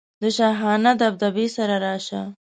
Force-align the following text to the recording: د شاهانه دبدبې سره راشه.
د 0.21 0.23
شاهانه 0.37 0.91
دبدبې 1.01 1.47
سره 1.55 1.75
راشه. 1.85 2.21